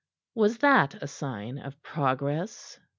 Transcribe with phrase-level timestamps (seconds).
[0.33, 2.79] Was that a sign of progress?